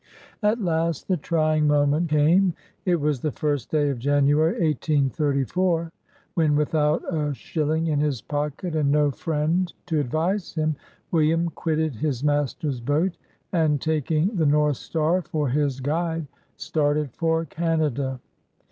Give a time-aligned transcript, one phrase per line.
[0.41, 2.55] At last the trying moment came.
[2.85, 5.91] It was the first day of January, 1834,
[6.33, 10.75] when, without a shilling in his pocket, and no friend to advise him,
[11.11, 13.15] William quitted his master's boat,
[13.53, 16.09] and, taking the North Star for his AN AMERICAN BONDMAN.
[16.13, 18.19] 39 guide, started for Canada.